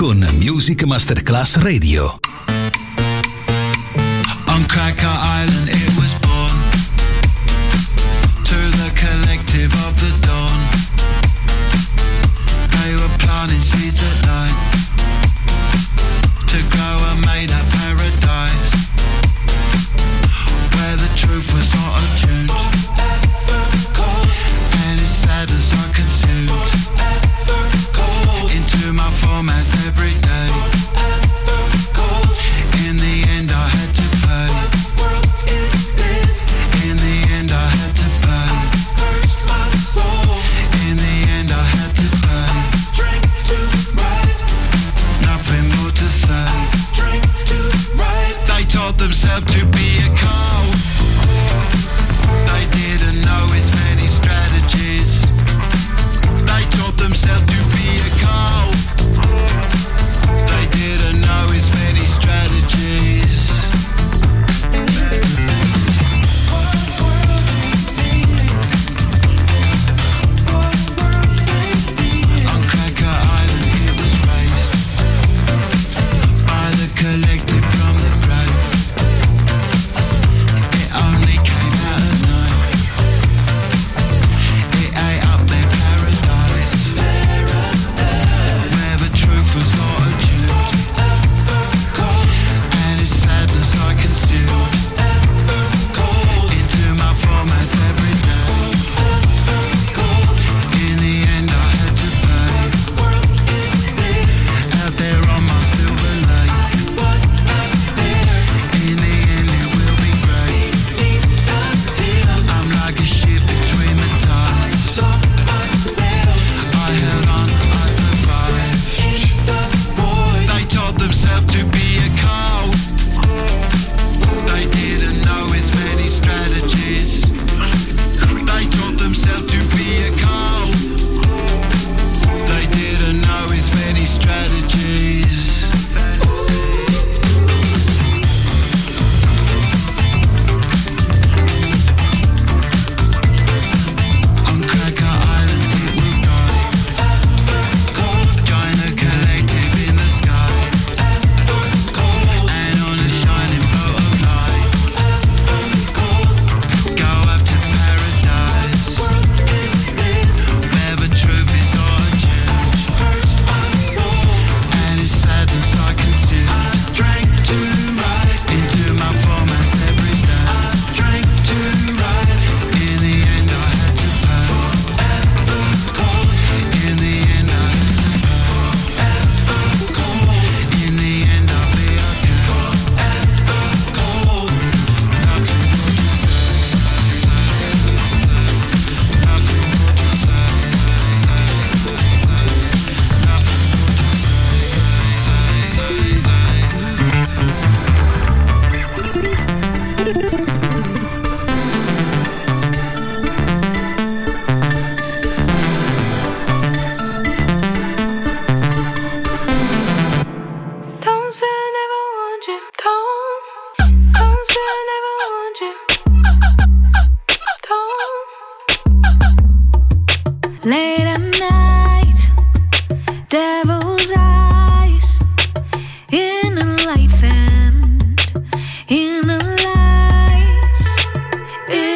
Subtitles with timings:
[0.00, 2.18] con Music Masterclass Radio.
[4.46, 5.10] On Cracker
[5.44, 5.79] Island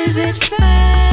[0.05, 1.04] is it fair?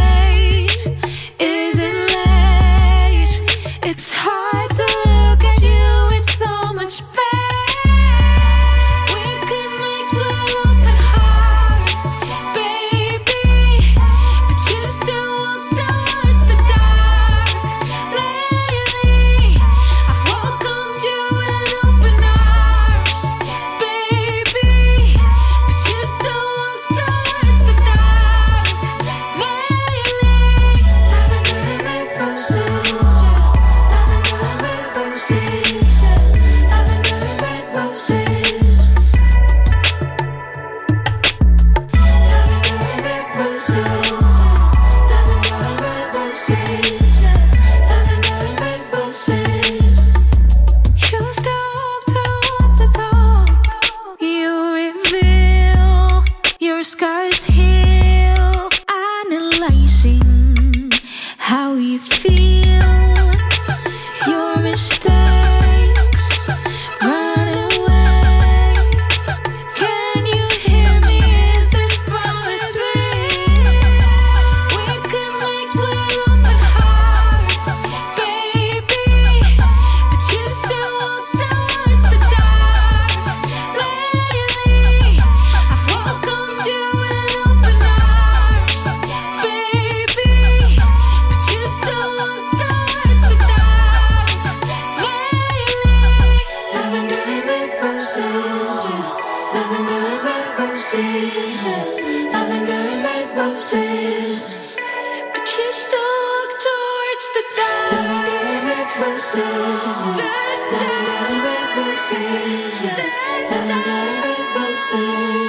[114.94, 115.41] Red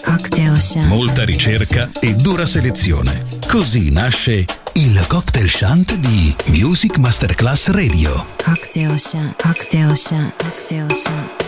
[0.00, 0.86] cocktail shant.
[0.86, 3.24] Molta ricerca e dura selezione.
[3.48, 8.26] Così nasce il cocktail shant di Music Masterclass Radio.
[8.42, 11.42] Cocktail shant, cocktail shant, cocktail shant.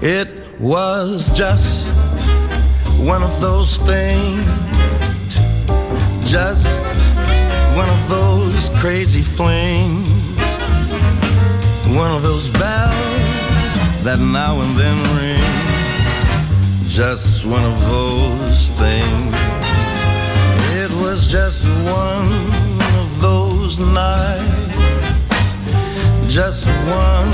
[0.00, 0.28] It
[0.60, 1.94] was just
[2.98, 5.27] one of those things
[6.28, 6.82] just
[7.74, 10.56] one of those crazy flings,
[11.96, 13.72] one of those bells
[14.04, 19.34] that now and then rings, just one of those things.
[20.76, 22.28] It was just one
[23.00, 25.54] of those nights,
[26.28, 27.32] just one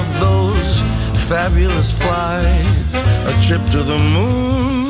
[0.00, 0.80] of those
[1.28, 4.83] fabulous flights, a trip to the moon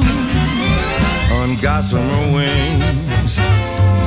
[1.44, 3.36] on gossamer wings.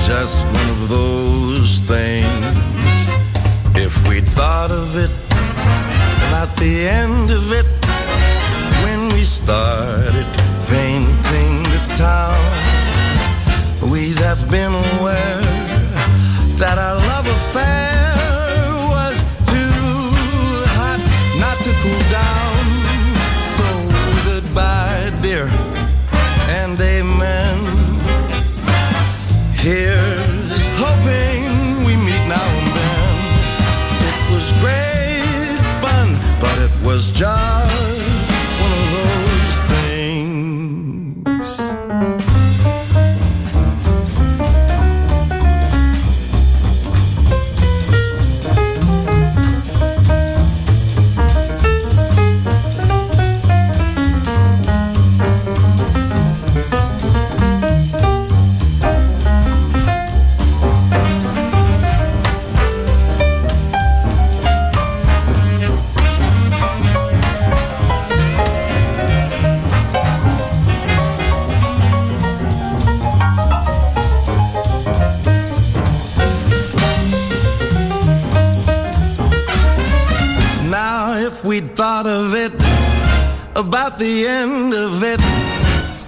[0.08, 3.02] Just one of those things.
[3.76, 5.12] If we thought of it,
[6.41, 7.67] at the end of it,
[8.84, 10.28] when we started
[10.67, 12.41] painting the town,
[13.91, 15.41] we'd have been aware
[16.62, 18.15] that our love affair
[18.95, 19.17] was
[19.52, 19.78] too
[20.78, 21.00] hot
[21.43, 22.47] not to cool down.
[29.67, 30.16] here.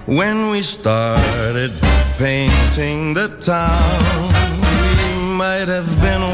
[0.09, 1.71] when we started
[2.17, 4.01] painting the town.
[5.13, 6.28] We might have been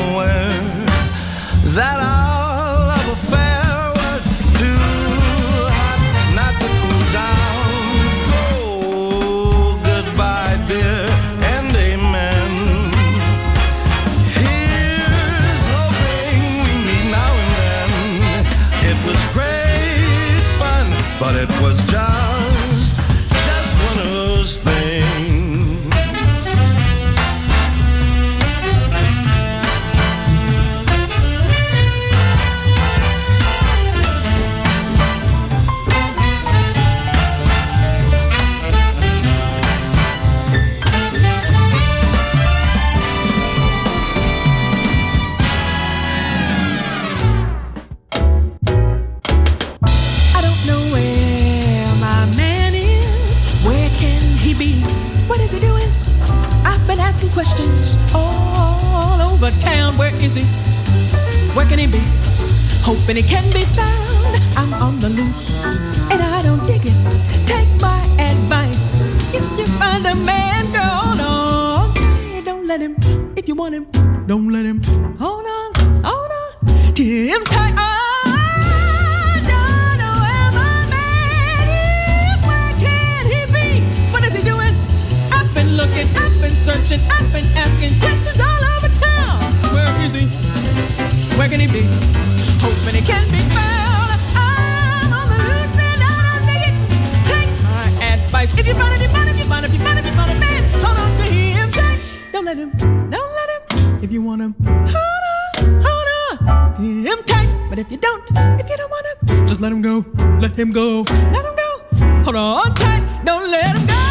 [109.56, 110.04] Just let him go.
[110.42, 111.04] Let him go.
[111.04, 112.24] Let him go.
[112.26, 113.24] Hold on tight.
[113.24, 114.05] Don't let him go.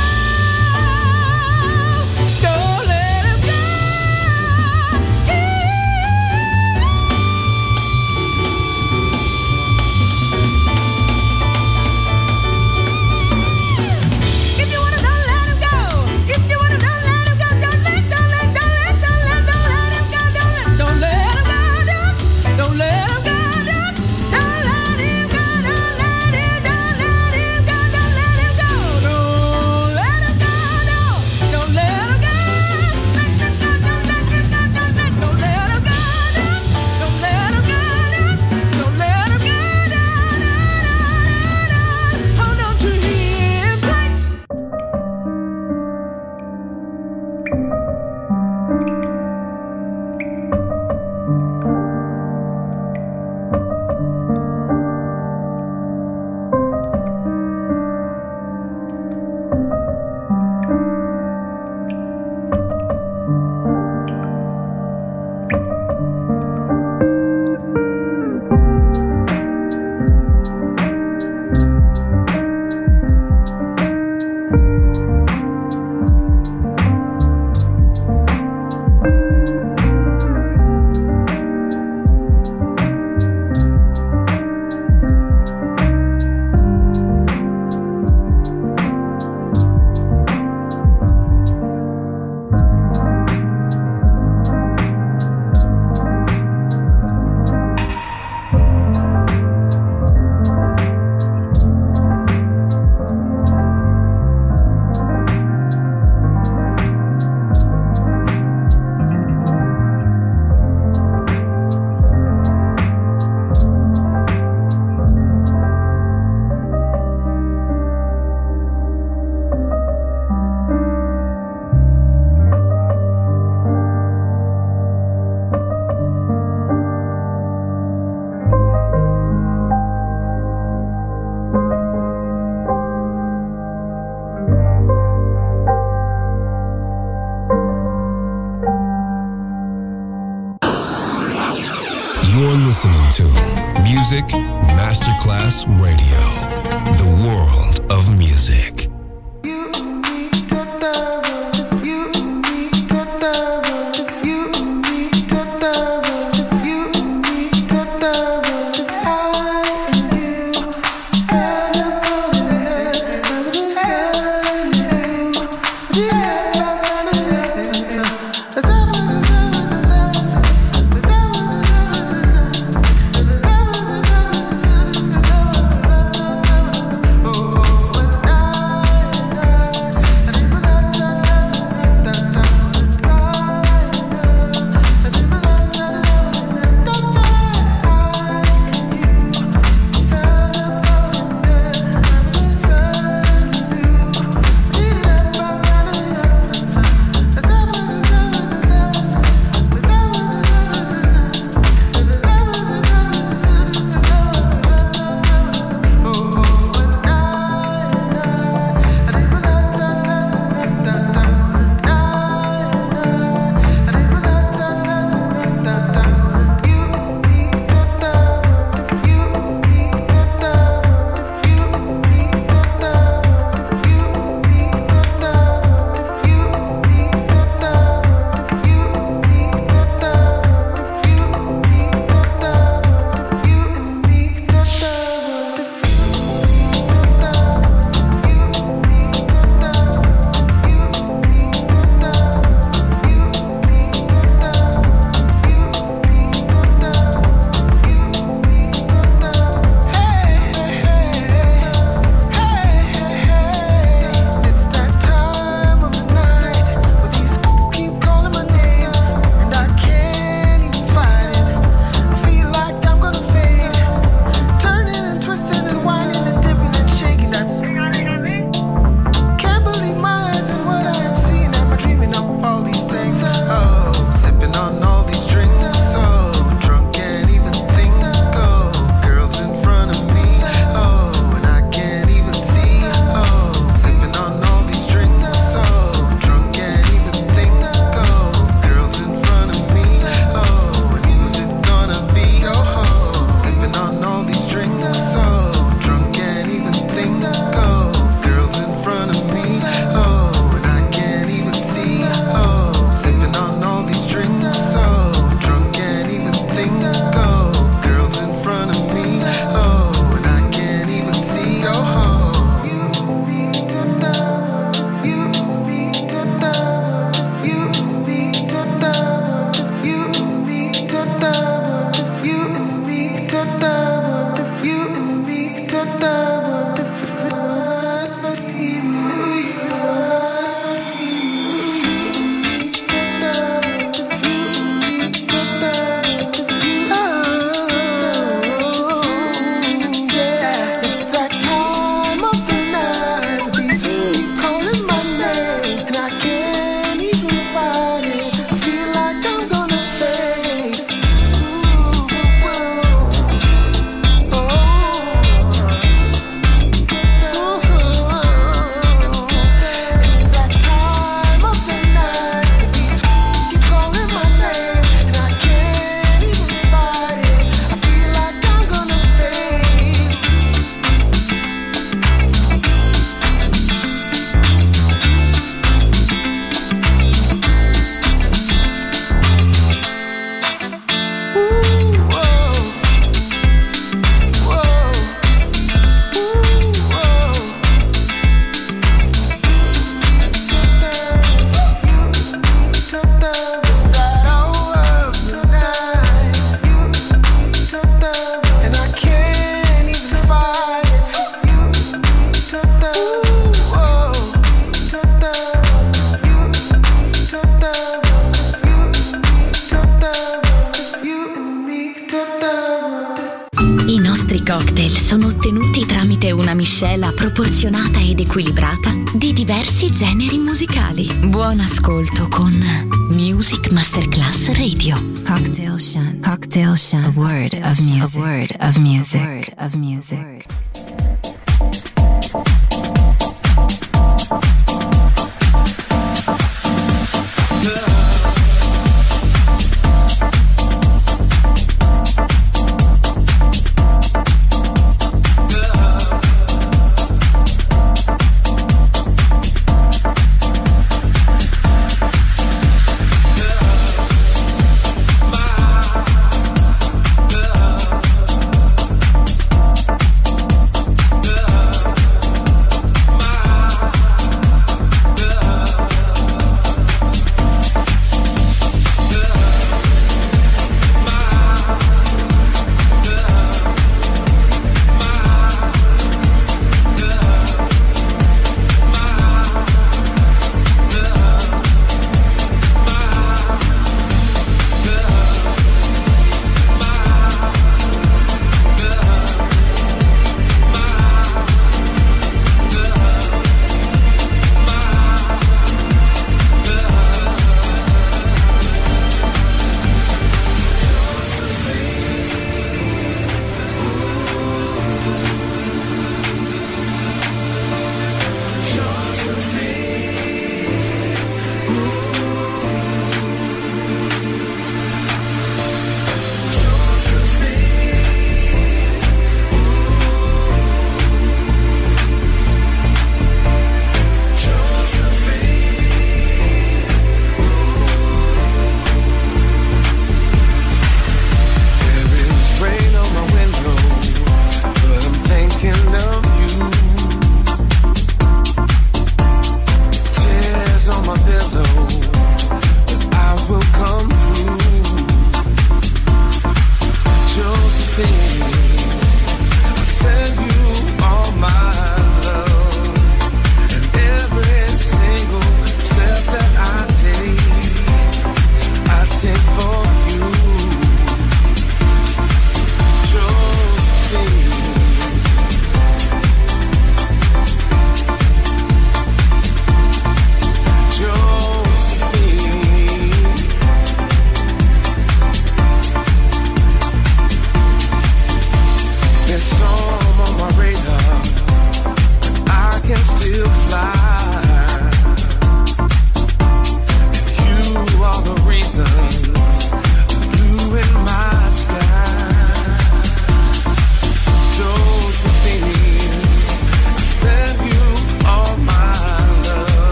[421.85, 422.14] Ascolta.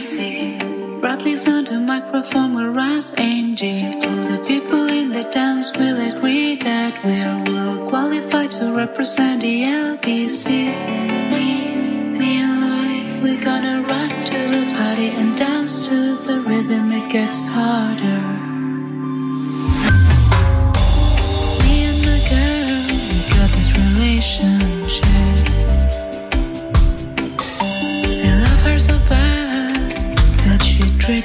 [0.00, 0.58] easy.
[1.00, 3.62] Bradley's on the microphone will rise AMG.
[4.06, 9.56] All the people in the dance will agree that we're well qualified to represent the
[9.88, 10.46] LBC.
[11.32, 11.48] Me,
[12.20, 15.98] me and Louis, we're gonna run to the party and dance to
[16.28, 16.92] the rhythm.
[17.00, 18.22] It gets harder.
[21.64, 22.80] Me and the girl,
[23.10, 25.39] we got this relationship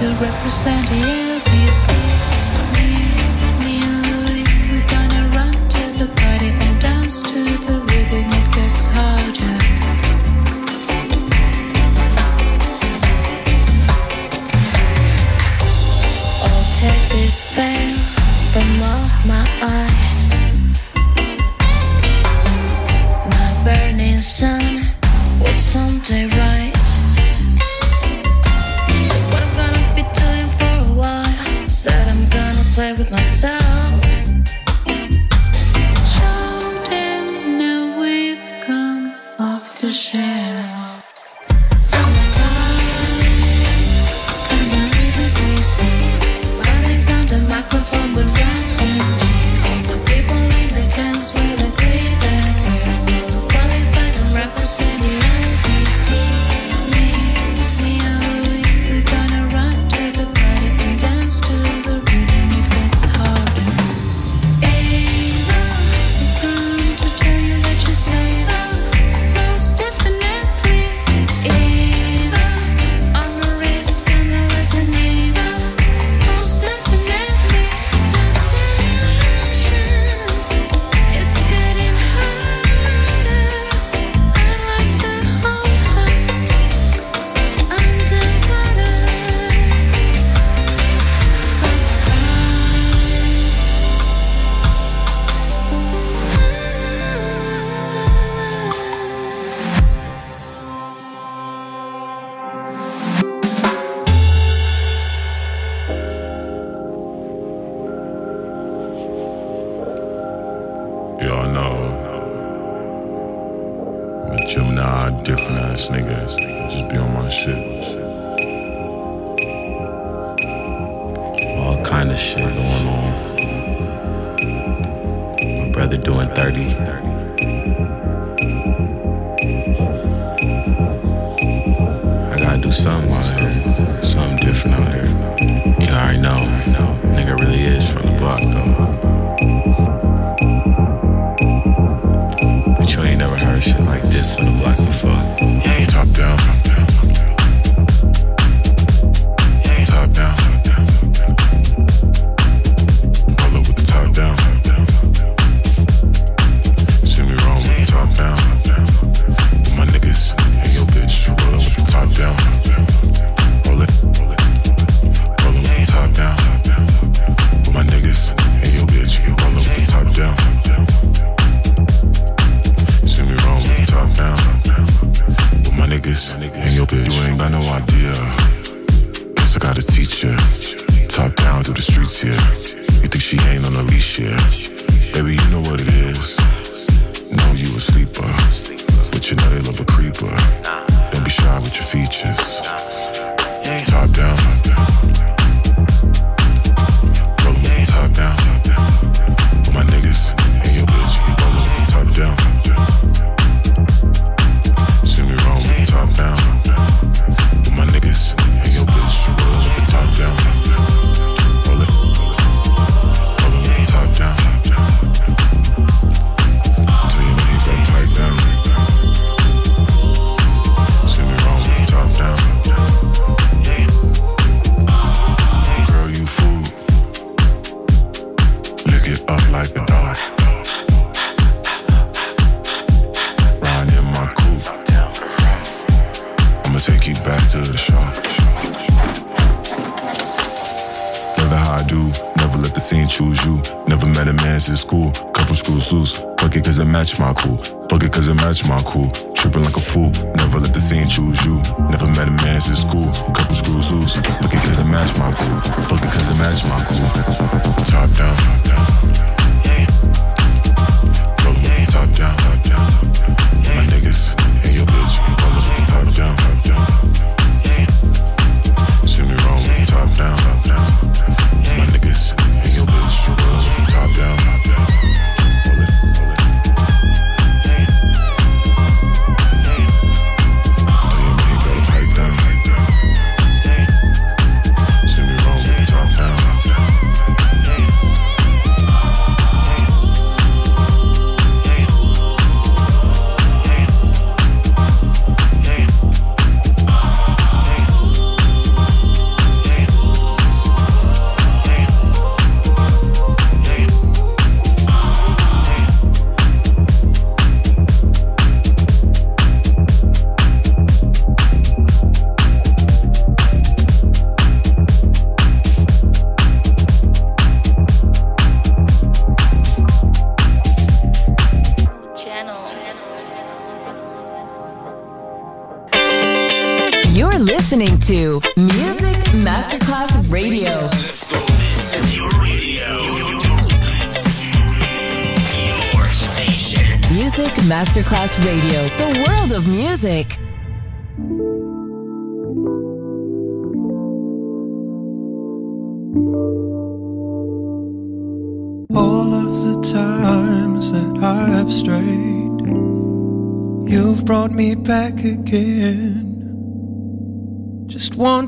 [0.00, 1.39] to represent it.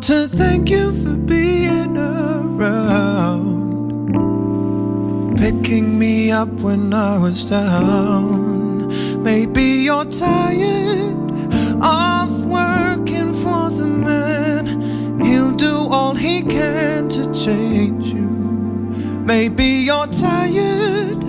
[0.03, 3.47] to thank you for being around,
[5.39, 8.89] picking me up when I was down.
[9.23, 11.15] Maybe you're tired
[11.81, 18.29] of working for the man, he'll do all he can to change you.
[19.25, 21.23] Maybe you're tired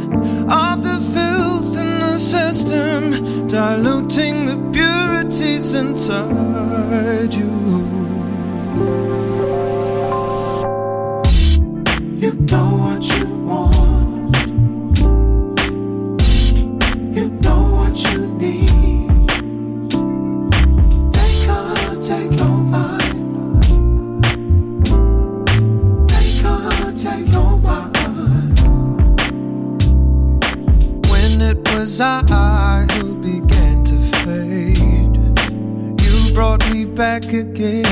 [0.49, 7.62] of the filth in the system, diluting the purities inside you.
[37.33, 37.82] could get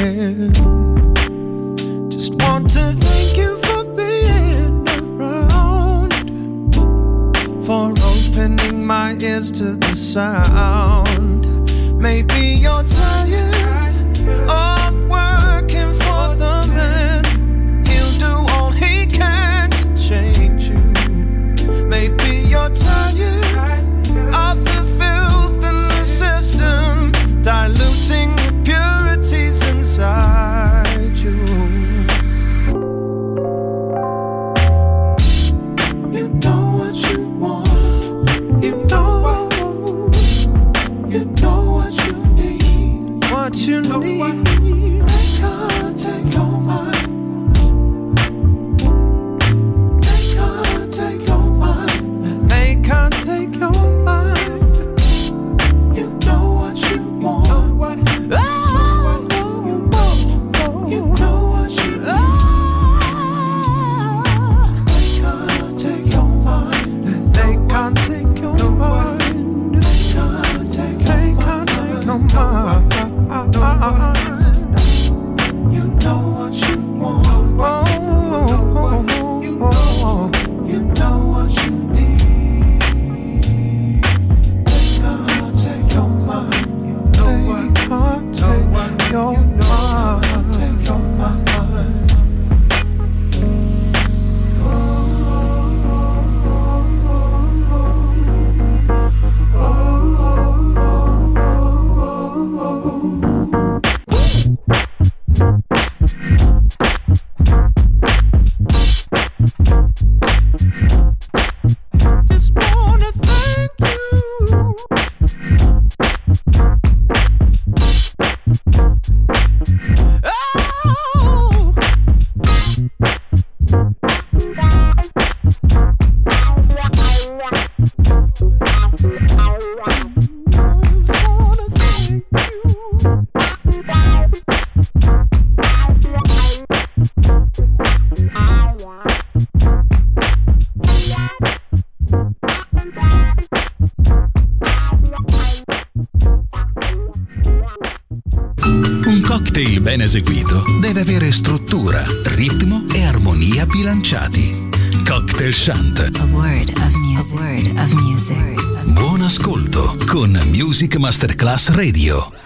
[161.52, 162.41] Bas Radio.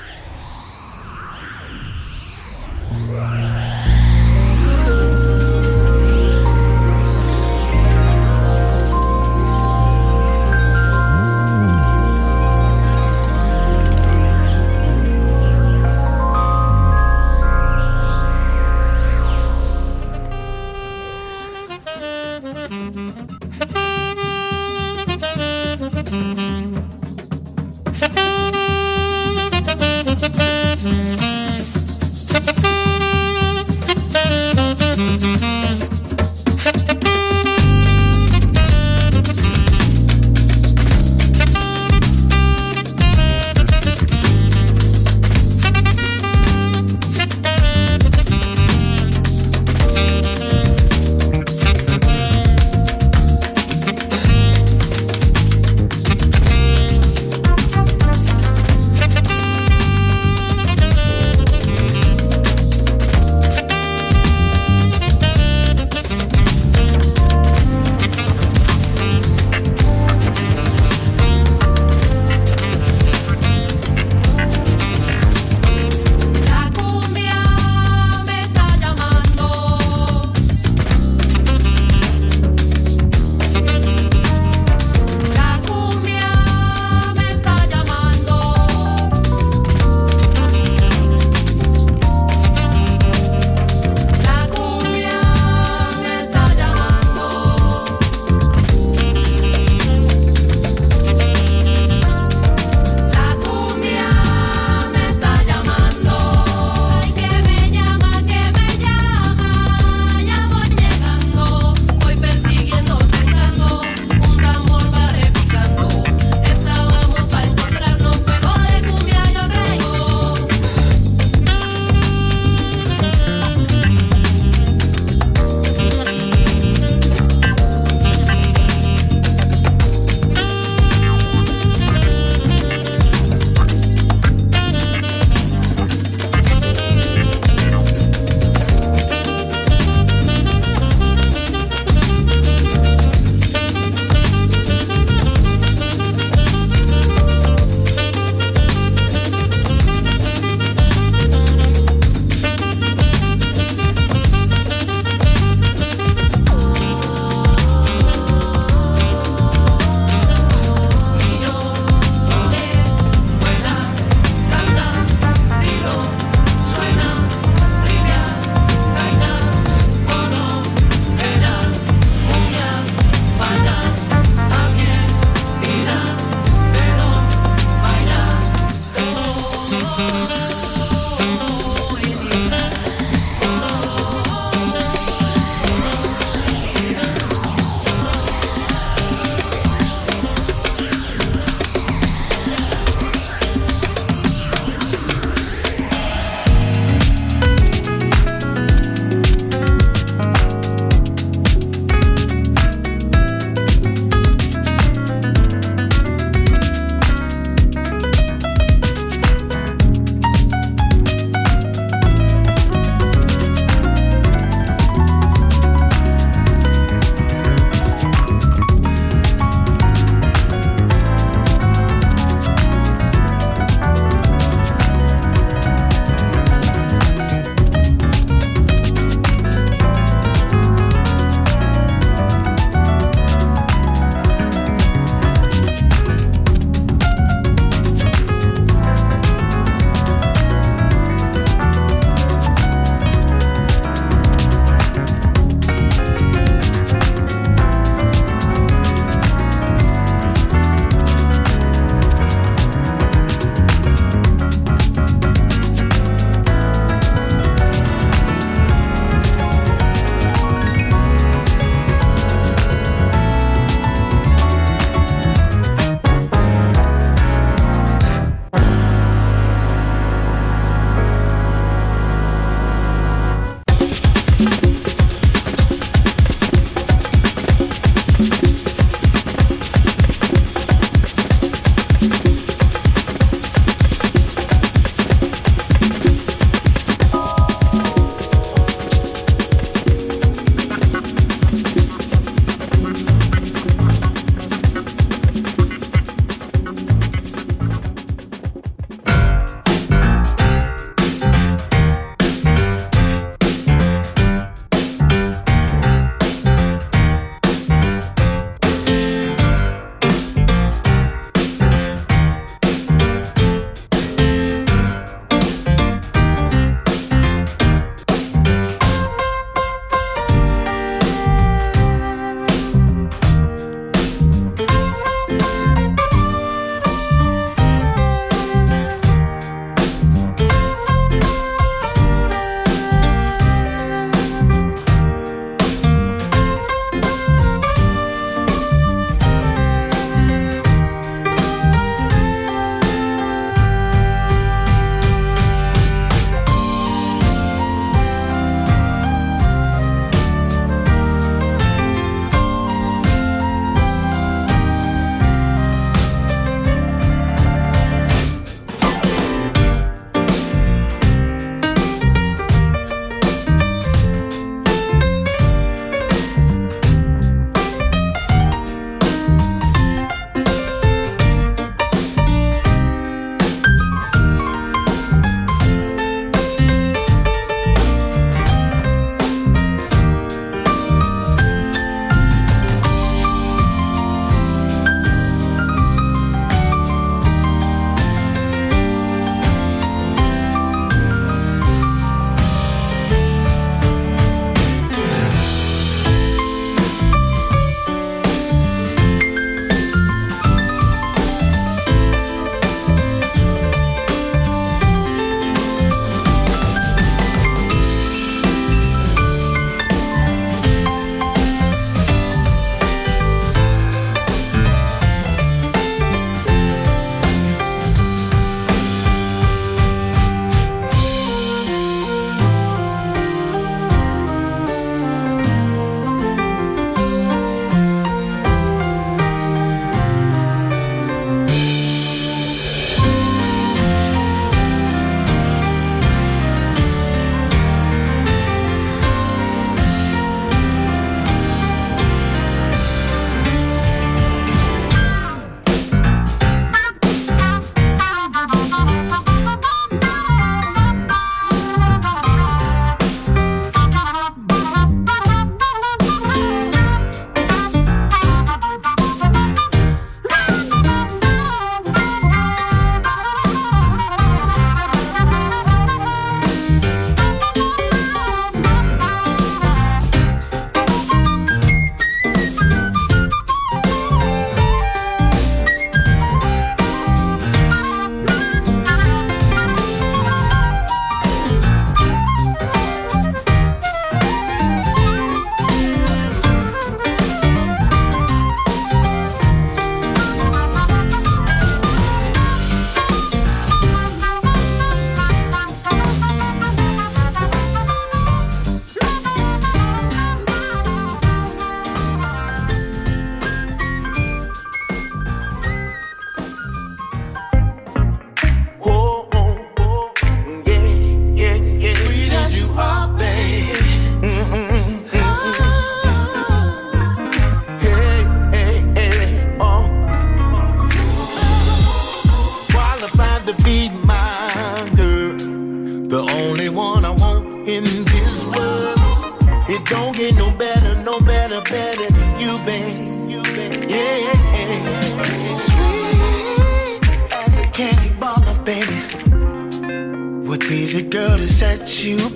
[541.15, 542.34] girl to set you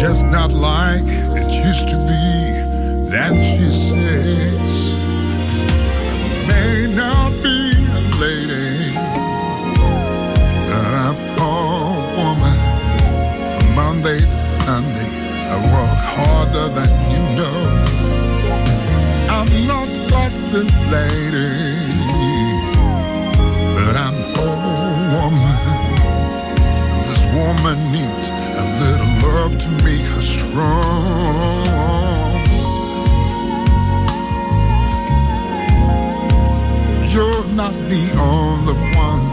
[0.00, 3.10] just not like it used to be.
[3.10, 4.70] Then she says,
[6.46, 7.58] May not be
[7.98, 8.94] a lady,
[10.70, 12.58] a poor woman.
[13.58, 15.10] From Monday to Sunday,
[15.50, 17.58] I work harder than you know.
[19.34, 21.54] I'm not cussing, lady,
[23.74, 24.50] but I'm a
[25.14, 25.58] woman.
[27.08, 28.47] This woman needs
[29.48, 30.76] love to make her strong.
[37.12, 39.24] You're not the only one.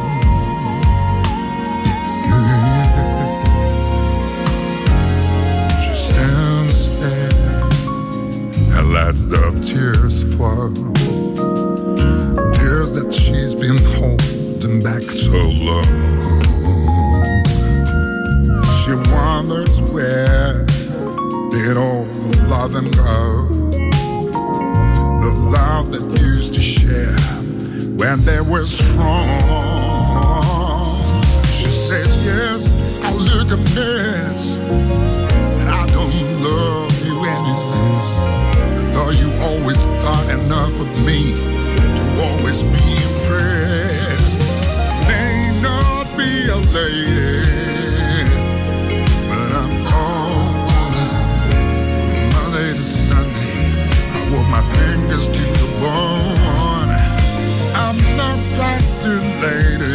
[5.82, 7.32] She stands there
[8.78, 10.74] and lets the tears flow.
[12.54, 16.45] Tears that she's been holding back so long
[19.26, 20.66] mother's where
[21.50, 23.48] did all the love and go?
[25.24, 27.18] The love that used to share
[28.02, 29.30] when they were strong.
[31.58, 32.62] She says, Yes,
[33.04, 34.42] I look a mess,
[35.60, 38.08] and I don't love you any less.
[38.94, 41.20] Though you always thought enough of me
[41.98, 42.95] to always be
[55.82, 56.90] born.
[57.76, 59.95] I'm not fascinated.